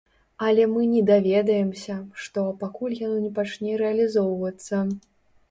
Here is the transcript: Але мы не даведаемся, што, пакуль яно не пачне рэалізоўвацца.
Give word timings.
Але 0.45 0.63
мы 0.69 0.85
не 0.93 1.03
даведаемся, 1.09 1.97
што, 2.23 2.47
пакуль 2.63 2.97
яно 3.03 3.21
не 3.27 3.31
пачне 3.37 3.77
рэалізоўвацца. 3.85 4.83